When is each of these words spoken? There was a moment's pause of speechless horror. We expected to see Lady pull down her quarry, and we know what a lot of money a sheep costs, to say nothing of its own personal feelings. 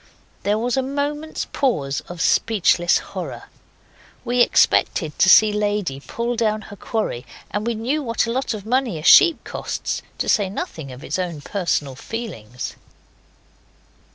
There 0.41 0.57
was 0.57 0.77
a 0.77 0.81
moment's 0.81 1.45
pause 1.53 2.01
of 2.09 2.21
speechless 2.21 2.97
horror. 3.13 3.49
We 4.25 4.41
expected 4.41 5.19
to 5.19 5.29
see 5.29 5.53
Lady 5.53 5.99
pull 5.99 6.35
down 6.35 6.61
her 6.73 6.75
quarry, 6.75 7.23
and 7.51 7.67
we 7.67 7.75
know 7.75 8.01
what 8.01 8.25
a 8.25 8.31
lot 8.31 8.55
of 8.55 8.65
money 8.65 8.97
a 8.97 9.03
sheep 9.03 9.43
costs, 9.43 10.01
to 10.17 10.27
say 10.27 10.49
nothing 10.49 10.91
of 10.91 11.03
its 11.03 11.19
own 11.19 11.41
personal 11.41 11.93
feelings. 11.95 12.75